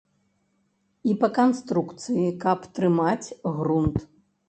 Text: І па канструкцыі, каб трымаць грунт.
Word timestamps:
І 1.11 1.13
па 1.21 1.29
канструкцыі, 1.37 2.27
каб 2.47 2.59
трымаць 2.75 3.27
грунт. 3.63 3.97